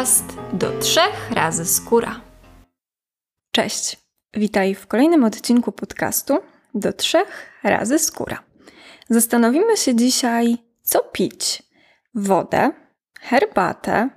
[0.00, 2.20] podcast do trzech razy skóra.
[3.52, 3.96] Cześć,
[4.34, 6.38] witaj w kolejnym odcinku podcastu
[6.74, 8.42] do trzech razy skóra.
[9.10, 11.62] Zastanowimy się dzisiaj, co pić:
[12.14, 12.70] wodę,
[13.20, 14.10] herbatę,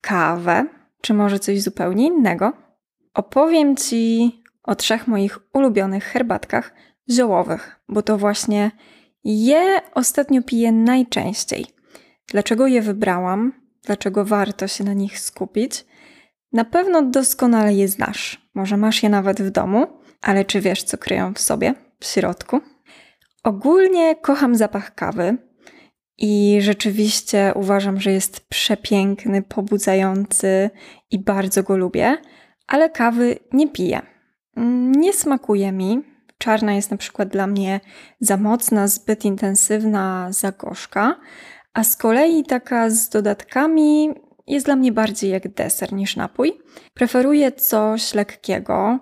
[0.00, 0.66] kawę,
[1.00, 2.52] czy może coś zupełnie innego.
[3.14, 4.32] Opowiem Ci
[4.62, 6.74] o trzech moich ulubionych herbatkach
[7.10, 8.70] ziołowych, bo to właśnie
[9.24, 11.66] je ostatnio piję najczęściej.
[12.28, 13.63] Dlaczego je wybrałam?
[13.84, 15.84] Dlaczego warto się na nich skupić?
[16.52, 18.48] Na pewno doskonale je znasz.
[18.54, 19.86] Może masz je nawet w domu,
[20.22, 22.60] ale czy wiesz, co kryją w sobie, w środku?
[23.44, 25.36] Ogólnie kocham zapach kawy
[26.18, 30.70] i rzeczywiście uważam, że jest przepiękny, pobudzający
[31.10, 32.16] i bardzo go lubię,
[32.66, 34.02] ale kawy nie piję.
[34.96, 36.02] Nie smakuje mi.
[36.38, 37.80] Czarna jest na przykład dla mnie
[38.20, 41.16] za mocna, zbyt intensywna, za gorzka,
[41.74, 44.10] a z kolei taka z dodatkami
[44.46, 46.52] jest dla mnie bardziej jak deser niż napój.
[46.94, 48.98] Preferuję coś lekkiego,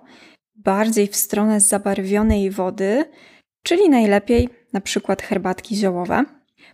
[0.55, 3.05] bardziej w stronę zabarwionej wody,
[3.63, 6.23] czyli najlepiej na przykład herbatki ziołowe.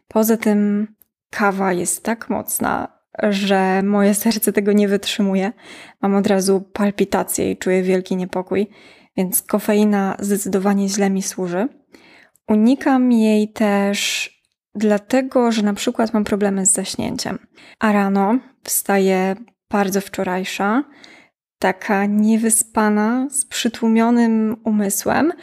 [0.08, 0.88] Poza tym
[1.30, 5.54] kawa jest tak mocna, że moje serce tego nie wytrzymuje.
[6.02, 8.68] Mam od razu palpitacje i czuję wielki niepokój,
[9.18, 11.68] więc kofeina zdecydowanie źle mi służy.
[12.48, 14.39] Unikam jej też
[14.76, 17.40] dlatego, że na przykład mam problemy z zaśnięciem,
[17.80, 19.36] a rano wstaję
[19.72, 20.84] bardzo wczorajsza,
[21.60, 25.34] taka niewyspana, z przytłumionym umysłem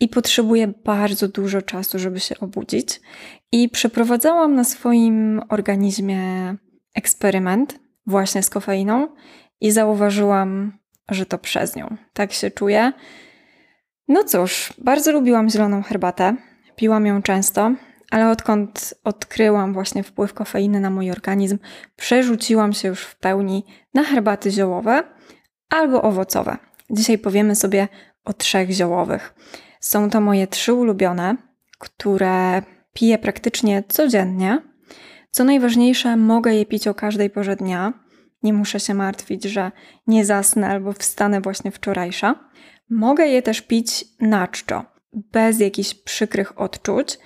[0.00, 3.00] i potrzebuję bardzo dużo czasu, żeby się obudzić.
[3.52, 6.54] I przeprowadzałam na swoim organizmie
[6.94, 9.08] eksperyment właśnie z kofeiną
[9.60, 10.78] i zauważyłam,
[11.10, 11.96] że to przez nią.
[12.12, 12.92] Tak się czuję.
[14.08, 16.36] No cóż, bardzo lubiłam zieloną herbatę.
[16.76, 17.74] Piłam ją często,
[18.10, 21.58] ale odkąd odkryłam właśnie wpływ kofeiny na mój organizm,
[21.96, 25.02] przerzuciłam się już w pełni na herbaty ziołowe
[25.68, 26.56] albo owocowe.
[26.90, 27.88] Dzisiaj powiemy sobie
[28.24, 29.34] o trzech ziołowych.
[29.80, 31.36] Są to moje trzy ulubione,
[31.78, 32.62] które
[32.92, 34.62] piję praktycznie codziennie.
[35.30, 37.92] Co najważniejsze, mogę je pić o każdej porze dnia.
[38.42, 39.72] Nie muszę się martwić, że
[40.06, 42.34] nie zasnę albo wstanę właśnie wczorajsza.
[42.90, 47.18] Mogę je też pić na czczo, bez jakichś przykrych odczuć,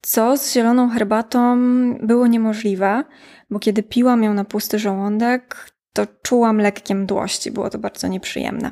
[0.00, 1.58] co z zieloną herbatą
[2.02, 3.04] było niemożliwe,
[3.50, 7.50] bo kiedy piłam ją na pusty żołądek, to czułam lekkie mdłości.
[7.50, 8.70] Było to bardzo nieprzyjemne.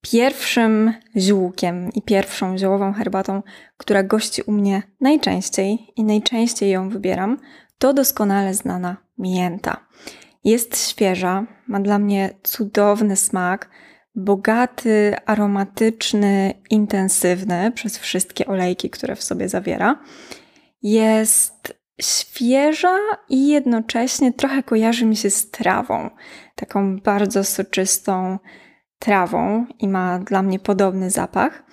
[0.00, 3.42] Pierwszym ziółkiem i pierwszą ziołową herbatą,
[3.76, 7.38] która gości u mnie najczęściej i najczęściej ją wybieram,
[7.78, 9.86] to doskonale znana mięta.
[10.44, 13.70] Jest świeża, ma dla mnie cudowny smak,
[14.14, 19.98] bogaty, aromatyczny, intensywny przez wszystkie olejki, które w sobie zawiera.
[20.82, 22.98] Jest świeża
[23.28, 26.10] i jednocześnie trochę kojarzy mi się z trawą,
[26.54, 28.38] taką bardzo soczystą
[28.98, 31.64] trawą i ma dla mnie podobny zapach.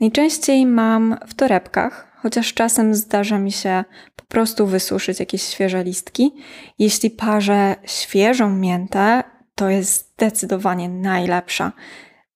[0.00, 3.84] Najczęściej mam w torebkach, chociaż czasem zdarza mi się
[4.16, 6.34] po prostu wysuszyć jakieś świeże listki.
[6.78, 9.22] Jeśli parzę świeżą miętę,
[9.60, 11.72] to jest zdecydowanie najlepsza.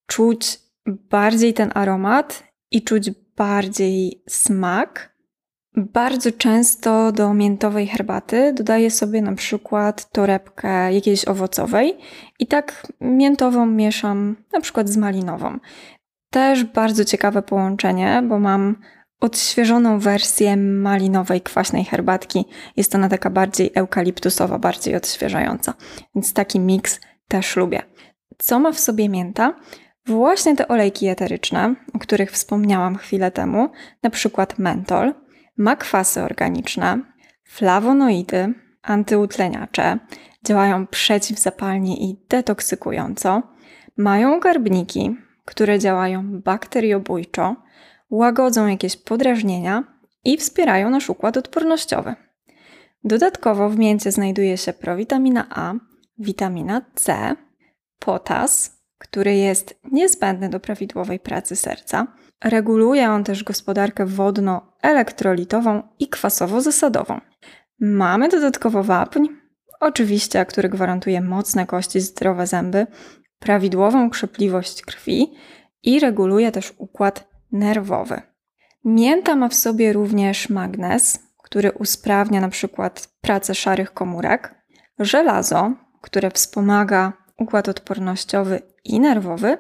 [0.07, 5.15] Czuć bardziej ten aromat i czuć bardziej smak.
[5.77, 11.99] Bardzo często do miętowej herbaty dodaję sobie na przykład torebkę jakiejś owocowej
[12.39, 15.59] i tak miętową mieszam na przykład z malinową.
[16.31, 18.77] Też bardzo ciekawe połączenie, bo mam
[19.21, 22.45] odświeżoną wersję malinowej kwaśnej herbatki.
[22.77, 25.75] Jest ona taka bardziej eukaliptusowa, bardziej odświeżająca.
[26.15, 27.83] Więc taki miks też lubię.
[28.39, 29.55] Co ma w sobie mięta?
[30.07, 33.69] Właśnie te olejki eteryczne, o których wspomniałam chwilę temu,
[34.03, 35.15] na przykład mentol,
[35.57, 37.01] ma kwasy organiczne,
[37.45, 39.99] flawonoidy, antyutleniacze,
[40.45, 43.43] działają przeciwzapalnie i detoksykująco,
[43.97, 47.57] mają garbniki, które działają bakteriobójczo,
[48.11, 49.85] łagodzą jakieś podrażnienia
[50.25, 52.15] i wspierają nasz układ odpornościowy.
[53.05, 55.75] Dodatkowo w mięcie znajduje się prowitamina A,
[56.19, 57.37] witamina C,
[57.99, 62.07] potas, który jest niezbędny do prawidłowej pracy serca.
[62.45, 67.21] Reguluje on też gospodarkę wodno-elektrolitową i kwasowo-zasadową.
[67.81, 69.27] Mamy dodatkowo wapń,
[69.81, 72.87] oczywiście, który gwarantuje mocne kości, zdrowe zęby,
[73.39, 75.35] prawidłową krzepliwość krwi
[75.83, 78.23] i reguluje też układ nerwowy.
[78.85, 84.55] Mięta ma w sobie również magnez, który usprawnia na przykład pracę szarych komórek,
[84.99, 85.73] żelazo,
[86.05, 89.59] które wspomaga układ odpornościowy i nerwowy,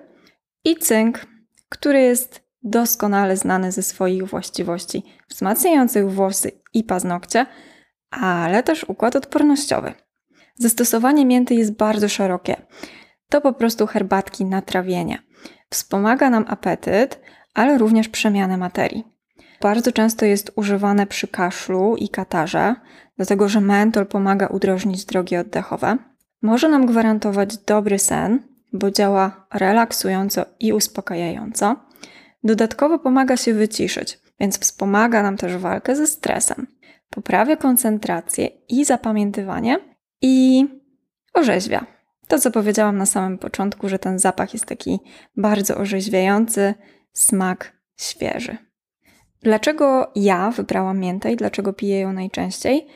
[0.64, 1.26] i cynk,
[1.68, 7.46] który jest doskonale znany ze swoich właściwości wzmacniających włosy i paznokcie,
[8.10, 9.94] ale też układ odpornościowy.
[10.58, 12.56] Zastosowanie mięty jest bardzo szerokie.
[13.28, 15.18] To po prostu herbatki na trawienie.
[15.70, 17.20] Wspomaga nam apetyt,
[17.54, 19.04] ale również przemianę materii.
[19.60, 22.74] Bardzo często jest używane przy kaszlu i katarze,
[23.16, 25.98] dlatego że mentol pomaga udrożnić drogi oddechowe.
[26.44, 28.42] Może nam gwarantować dobry sen,
[28.72, 31.76] bo działa relaksująco i uspokajająco.
[32.44, 36.66] Dodatkowo pomaga się wyciszyć, więc wspomaga nam też walkę ze stresem.
[37.10, 39.78] Poprawia koncentrację i zapamiętywanie
[40.22, 40.66] i
[41.34, 41.86] orzeźwia.
[42.28, 45.00] To, co powiedziałam na samym początku, że ten zapach jest taki
[45.36, 46.74] bardzo orzeźwiający,
[47.12, 48.56] smak świeży.
[49.42, 52.86] Dlaczego ja wybrałam miętę i dlaczego piję ją najczęściej?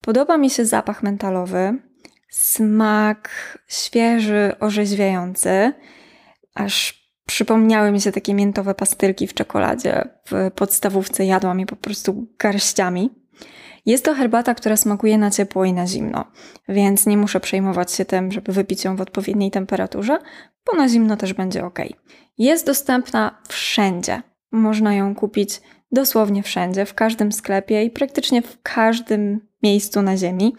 [0.00, 1.78] Podoba mi się zapach mentalowy,
[2.36, 3.30] smak
[3.68, 5.72] świeży, orzeźwiający,
[6.54, 10.08] aż przypomniały mi się takie miętowe pastylki w czekoladzie.
[10.30, 13.10] W podstawówce jadłam je po prostu garściami.
[13.86, 16.24] Jest to herbata, która smakuje na ciepło i na zimno,
[16.68, 20.18] więc nie muszę przejmować się tym, żeby wypić ją w odpowiedniej temperaturze,
[20.66, 21.78] bo na zimno też będzie ok.
[22.38, 24.22] Jest dostępna wszędzie.
[24.52, 25.60] Można ją kupić
[25.92, 30.54] dosłownie wszędzie, w każdym sklepie i praktycznie w każdym miejscu na ziemi.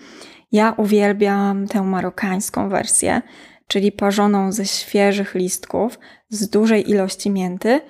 [0.51, 3.21] Ja uwielbiam tę marokańską wersję,
[3.67, 5.99] czyli parzoną ze świeżych listków,
[6.29, 7.81] z dużej ilości mięty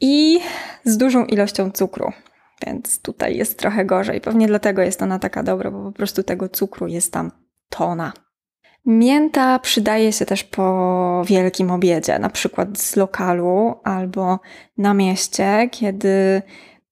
[0.00, 0.40] i
[0.84, 2.12] z dużą ilością cukru.
[2.66, 4.20] Więc tutaj jest trochę gorzej.
[4.20, 7.30] Pewnie dlatego jest ona taka dobra, bo po prostu tego cukru jest tam
[7.68, 8.12] tona.
[8.86, 14.40] Mięta przydaje się też po wielkim obiedzie, na przykład z lokalu albo
[14.78, 16.42] na mieście, kiedy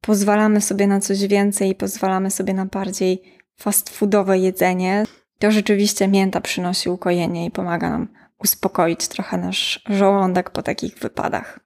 [0.01, 5.05] pozwalamy sobie na coś więcej i pozwalamy sobie na bardziej fast foodowe jedzenie.
[5.39, 8.09] To rzeczywiście mięta przynosi ukojenie i pomaga nam
[8.39, 11.61] uspokoić trochę nasz żołądek po takich wypadach.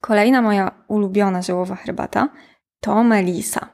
[0.00, 2.28] Kolejna moja ulubiona ziołowa herbata
[2.80, 3.68] to melisa.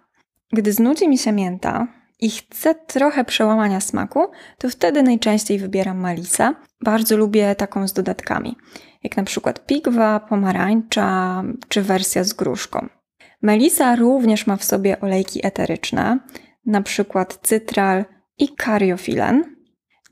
[0.52, 1.87] Gdy znudzi mi się mięta,
[2.22, 4.26] i chcę trochę przełamania smaku,
[4.58, 6.55] to wtedy najczęściej wybieram Malisa.
[6.81, 8.56] Bardzo lubię taką z dodatkami,
[9.02, 12.88] jak na przykład pigwa, pomarańcza czy wersja z gruszką.
[13.43, 16.19] Melisa również ma w sobie olejki eteryczne,
[16.82, 18.05] przykład cytral
[18.38, 19.56] i kariofilen.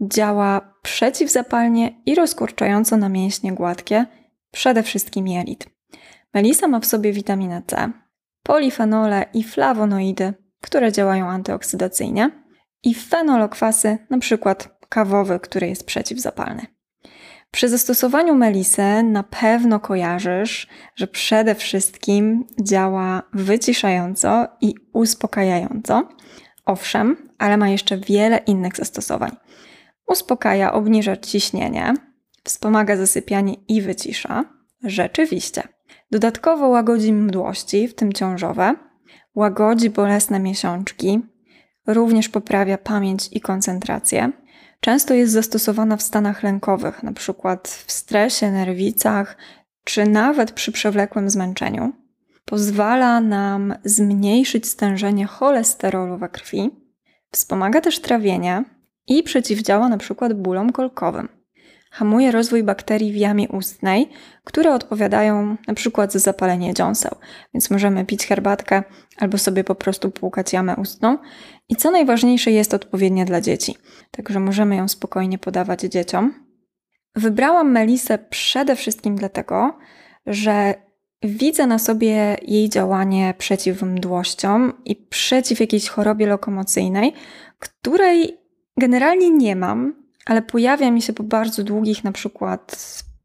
[0.01, 4.07] Działa przeciwzapalnie i rozkurczająco na mięśnie gładkie,
[4.51, 5.67] przede wszystkim jelit.
[6.35, 7.93] Melisa ma w sobie witaminę C,
[8.43, 12.31] polifenole i flawonoidy, które działają antyoksydacyjnie,
[12.83, 14.55] i fenolokwasy, np.
[14.89, 16.67] kawowy, który jest przeciwzapalny.
[17.51, 26.09] Przy zastosowaniu melisy na pewno kojarzysz, że przede wszystkim działa wyciszająco i uspokajająco.
[26.67, 29.37] Owszem, ale ma jeszcze wiele innych zastosowań.
[30.07, 31.95] Uspokaja, obniża ciśnienie,
[32.45, 34.45] wspomaga zasypianie i wycisza.
[34.85, 35.63] Rzeczywiście.
[36.11, 38.75] Dodatkowo łagodzi mdłości, w tym ciążowe,
[39.35, 41.21] łagodzi bolesne miesiączki,
[41.87, 44.33] również poprawia pamięć i koncentrację.
[44.81, 47.59] Często jest zastosowana w stanach lękowych, np.
[47.65, 49.37] w stresie, nerwicach,
[49.85, 51.93] czy nawet przy przewlekłym zmęczeniu.
[52.45, 56.71] Pozwala nam zmniejszyć stężenie cholesterolu we krwi,
[57.33, 58.65] wspomaga też trawienie
[59.07, 60.29] i przeciwdziała np.
[60.35, 61.41] bólom kolkowym
[61.91, 64.11] hamuje rozwój bakterii w jamie ustnej,
[64.45, 67.15] które odpowiadają przykład za zapalenie dziąseł.
[67.55, 68.83] Więc możemy pić herbatkę
[69.19, 71.19] albo sobie po prostu płukać jamę ustną.
[71.71, 73.75] I co najważniejsze, jest odpowiednia dla dzieci,
[74.11, 76.35] także możemy ją spokojnie podawać dzieciom.
[77.15, 79.79] Wybrałam melisę przede wszystkim dlatego,
[80.27, 80.75] że
[81.23, 87.13] widzę na sobie jej działanie przeciw mdłościom i przeciw jakiejś chorobie lokomocyjnej,
[87.59, 88.39] której
[88.77, 89.95] generalnie nie mam,
[90.27, 92.77] ale pojawia mi się po bardzo długich na przykład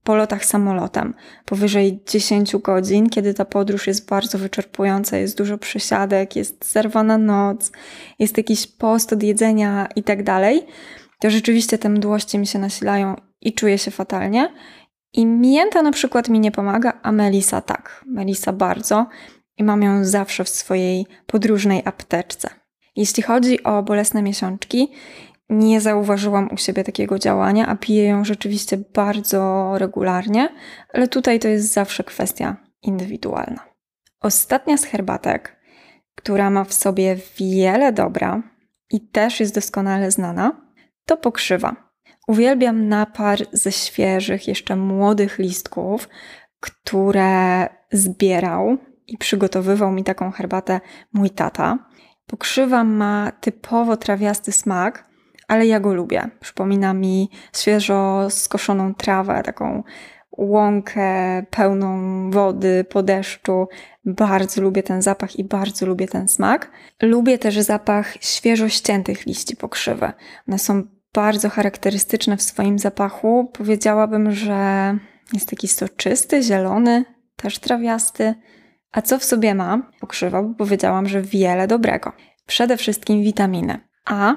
[0.06, 1.14] polotach samolotem,
[1.46, 7.18] powyżej 10 godzin, kiedy ta podróż jest bardzo wyczerpująca, jest dużo przesiadek, jest zerwa na
[7.18, 7.72] noc,
[8.20, 10.66] jest jakiś post od jedzenia i tak dalej,
[11.20, 14.54] to rzeczywiście te mdłości mi się nasilają i czuję się fatalnie.
[15.14, 18.04] I mięta na przykład mi nie pomaga, a melisa tak.
[18.08, 19.08] Melisa bardzo
[19.58, 22.50] i mam ją zawsze w swojej podróżnej apteczce.
[22.96, 24.92] Jeśli chodzi o bolesne miesiączki,
[25.50, 30.50] nie zauważyłam u siebie takiego działania, a piję ją rzeczywiście bardzo regularnie,
[30.94, 33.66] ale tutaj to jest zawsze kwestia indywidualna.
[34.22, 35.60] Ostatnia z herbatek,
[36.16, 38.44] która ma w sobie wiele dobra
[38.92, 40.62] i też jest doskonale znana,
[41.06, 41.75] to pokrzywa.
[42.28, 46.10] Uwielbiam napar ze świeżych, jeszcze młodych listków,
[46.60, 50.82] które zbierał i przygotowywał mi taką herbatę
[51.14, 51.80] mój tata.
[52.28, 55.15] Pokrzywa ma typowo trawiasty smak,
[55.48, 56.30] ale ja go lubię.
[56.40, 59.84] Przypomina mi świeżo skoszoną trawę, taką
[60.38, 62.00] łąkę pełną
[62.32, 63.68] wody po deszczu.
[64.06, 66.72] Bardzo lubię ten zapach i bardzo lubię ten smak.
[67.02, 70.12] Lubię też zapach świeżo ściętych liści pokrzywy.
[70.48, 70.84] One są
[71.14, 73.52] bardzo charakterystyczne w swoim zapachu.
[73.54, 74.98] Powiedziałabym, że
[75.34, 78.36] jest taki soczysty, zielony, też trawiasty.
[78.92, 79.92] A co w sobie ma?
[80.00, 82.12] Pokrzywa, bo powiedziałam, że wiele dobrego.
[82.46, 84.36] Przede wszystkim witaminy A,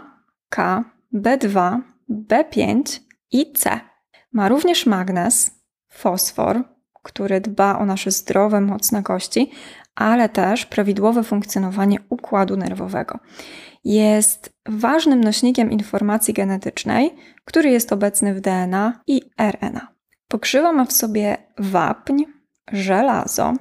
[0.48, 0.84] K,
[1.14, 3.00] B2, B5
[3.32, 3.80] i C.
[4.32, 5.50] Ma również magnez,
[5.88, 6.64] fosfor,
[7.02, 9.50] który dba o nasze zdrowe, mocne kości,
[9.94, 13.18] ale też prawidłowe funkcjonowanie układu nerwowego.
[13.84, 19.88] Jest ważnym nośnikiem informacji genetycznej, który jest obecny w DNA i RNA.
[20.28, 22.24] Pokrzywa ma w sobie wapń,
[22.72, 23.54] żelazo,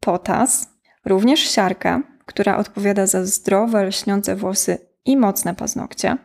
[0.00, 0.68] potas,
[1.04, 6.16] również siarkę, która odpowiada za zdrowe, lśniące włosy i mocne paznokcie,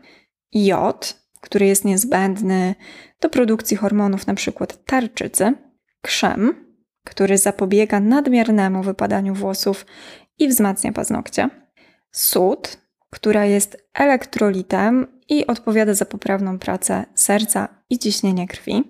[0.54, 2.76] jod, który jest niezbędny
[3.22, 4.66] do produkcji hormonów np.
[4.86, 5.54] tarczycy,
[6.02, 6.66] krzem,
[7.06, 9.86] który zapobiega nadmiernemu wypadaniu włosów
[10.40, 11.50] i wzmacnia paznokcie,
[12.12, 12.78] sód,
[13.10, 18.84] która jest elektrolitem i odpowiada za poprawną pracę serca i ciśnienie krwi.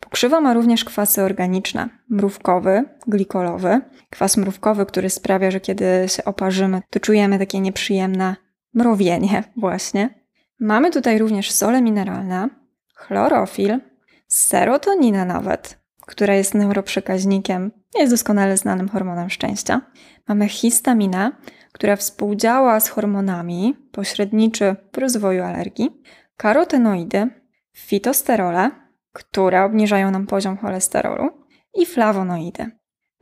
[0.00, 3.80] Pokrzywa ma również kwasy organiczne, mrówkowy, glikolowy.
[4.10, 8.36] Kwas mrówkowy, który sprawia, że kiedy się oparzymy, to czujemy takie nieprzyjemne
[8.74, 10.25] mrowienie właśnie.
[10.60, 12.48] Mamy tutaj również sole mineralne,
[12.94, 13.80] chlorofil,
[14.28, 19.80] serotoninę nawet, która jest neuroprzekaźnikiem, jest doskonale znanym hormonem szczęścia.
[20.28, 21.32] Mamy histaminę,
[21.72, 26.02] która współdziała z hormonami, pośredniczy w rozwoju alergii,
[26.36, 27.30] karotenoidy,
[27.76, 28.70] fitosterole,
[29.12, 31.30] które obniżają nam poziom cholesterolu
[31.74, 32.70] i flawonoidy.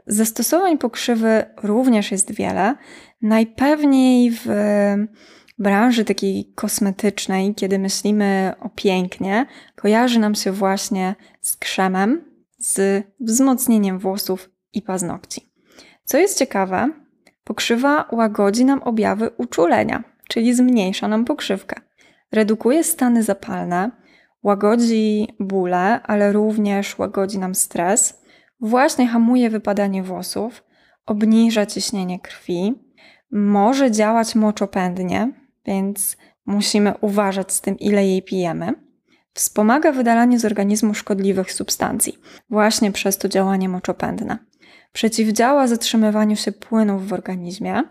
[0.07, 2.75] Zastosowań pokrzywy również jest wiele.
[3.23, 4.47] Najpewniej w
[5.59, 9.47] branży takiej kosmetycznej, kiedy myślimy o pięknie,
[9.77, 12.25] kojarzy nam się właśnie z krzemem,
[12.59, 15.53] z wzmocnieniem włosów i paznokci.
[16.05, 16.91] Co jest ciekawe,
[17.45, 21.81] pokrzywa łagodzi nam objawy uczulenia, czyli zmniejsza nam pokrzywkę.
[22.33, 23.91] Redukuje stany zapalne,
[24.43, 28.25] łagodzi bóle, ale również łagodzi nam stres,
[28.61, 30.65] właśnie hamuje wypadanie włosów,
[31.07, 32.75] obniża ciśnienie krwi,
[33.31, 36.17] może działać moczopędnie, więc
[36.47, 38.73] musimy uważać z tym, ile jej pijemy.
[39.35, 42.19] Wspomaga wydalanie z organizmu szkodliwych substancji,
[42.51, 44.39] właśnie przez to działanie moczopędne.
[44.93, 47.83] Przeciwdziała zatrzymywaniu się płynów w organizmie,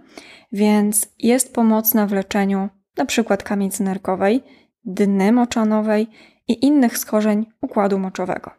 [0.51, 3.37] więc jest pomocna w leczeniu np.
[3.37, 4.43] kamicy nerkowej,
[4.85, 6.07] dny moczanowej
[6.47, 8.51] i innych schorzeń układu moczowego.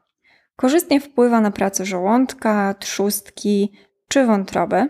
[0.56, 3.72] Korzystnie wpływa na pracę żołądka, trzustki
[4.08, 4.88] czy wątroby.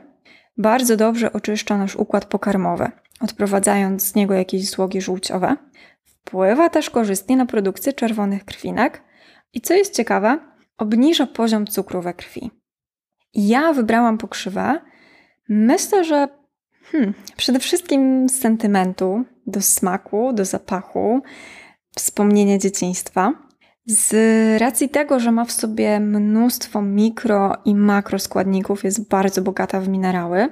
[0.58, 2.90] Bardzo dobrze oczyszcza nasz układ pokarmowy,
[3.20, 5.56] odprowadzając z niego jakieś złogi żółciowe.
[6.04, 9.02] Wpływa też korzystnie na produkcję czerwonych krwinek
[9.52, 10.38] i co jest ciekawe,
[10.78, 12.50] obniża poziom cukru we krwi.
[13.34, 14.80] Ja wybrałam pokrzywę.
[15.48, 16.28] Myślę, że
[16.82, 21.22] hmm, przede wszystkim z sentymentu do smaku, do zapachu,
[21.96, 23.32] wspomnienia dzieciństwa.
[23.86, 24.14] Z
[24.60, 30.48] racji tego, że ma w sobie mnóstwo mikro i makroskładników, jest bardzo bogata w minerały.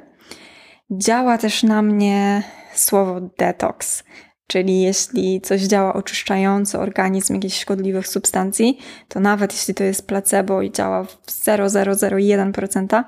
[0.92, 2.42] Działa też na mnie
[2.74, 4.04] słowo detoks,
[4.46, 10.62] czyli jeśli coś działa oczyszczająco organizm jakichś szkodliwych substancji, to nawet jeśli to jest placebo
[10.62, 13.04] i działa w 0,001%,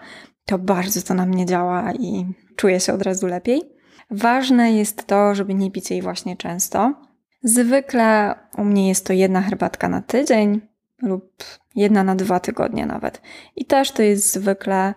[0.47, 2.27] to bardzo to na mnie działa i
[2.57, 3.63] czuję się od razu lepiej.
[4.11, 6.95] Ważne jest to, żeby nie pić jej właśnie często.
[7.43, 10.61] Zwykle u mnie jest to jedna herbatka na tydzień
[11.03, 13.23] lub jedna na dwa tygodnie nawet.
[13.57, 14.95] I też to jest zwykle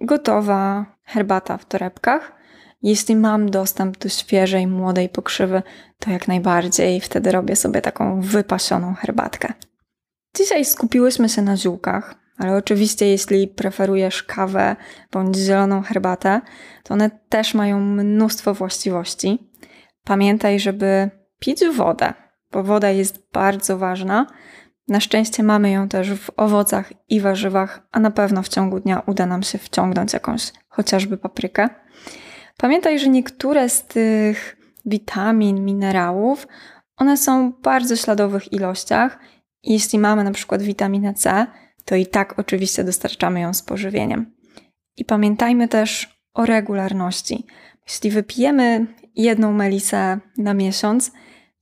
[0.00, 2.32] gotowa herbata w torebkach.
[2.82, 5.62] Jeśli mam dostęp do świeżej, młodej pokrzywy,
[5.98, 9.52] to jak najbardziej wtedy robię sobie taką wypasioną herbatkę.
[10.36, 14.76] Dzisiaj skupiłyśmy się na ziółkach, ale oczywiście jeśli preferujesz kawę
[15.12, 16.40] bądź zieloną herbatę,
[16.84, 19.50] to one też mają mnóstwo właściwości.
[20.04, 22.12] Pamiętaj, żeby pić wodę,
[22.52, 24.26] bo woda jest bardzo ważna.
[24.88, 29.02] Na szczęście mamy ją też w owocach i warzywach, a na pewno w ciągu dnia
[29.06, 31.68] uda nam się wciągnąć jakąś chociażby paprykę.
[32.56, 34.56] Pamiętaj, że niektóre z tych
[34.86, 36.48] witamin, minerałów,
[36.96, 39.18] one są w bardzo śladowych ilościach.
[39.62, 41.46] Jeśli mamy na przykład witaminę C,
[41.84, 44.34] to i tak oczywiście dostarczamy ją z pożywieniem.
[44.96, 47.46] I pamiętajmy też o regularności.
[47.88, 51.12] Jeśli wypijemy jedną melisę na miesiąc,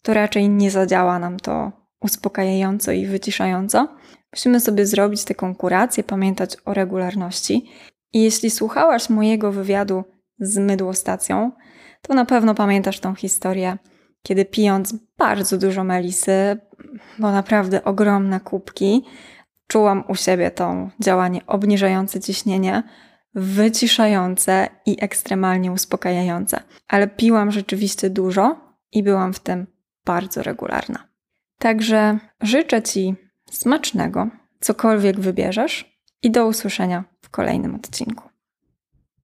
[0.02, 3.88] to raczej nie zadziała nam to uspokajająco i wyciszająco.
[4.32, 7.70] Musimy sobie zrobić taką kurację, pamiętać o regularności.
[8.16, 10.04] I jeśli słuchałaś mojego wywiadu
[10.38, 11.52] z mydłostacją,
[12.02, 13.78] to na pewno pamiętasz tą historię,
[14.23, 16.58] kiedy pijąc bardzo dużo melisy,
[17.18, 19.04] bo naprawdę ogromne kubki,
[19.66, 22.82] czułam u siebie to działanie obniżające ciśnienie,
[23.35, 26.61] wyciszające i ekstremalnie uspokajające.
[26.88, 28.56] Ale piłam rzeczywiście dużo
[28.92, 29.66] i byłam w tym
[30.04, 31.08] bardzo regularna.
[31.58, 33.14] Także życzę Ci
[33.50, 34.28] smacznego,
[34.61, 38.36] cokolwiek wybierzesz, i do usłyszenia w kolejnym odcinku.